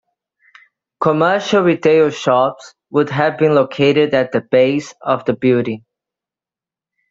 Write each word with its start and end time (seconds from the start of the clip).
Commercial 0.99 1.61
retail 1.61 2.09
shops 2.09 2.73
would 2.89 3.11
have 3.11 3.37
been 3.37 3.53
located 3.53 4.15
at 4.15 4.31
the 4.31 4.41
base 4.41 4.95
of 5.03 5.25
the 5.25 5.33
building. 5.33 5.85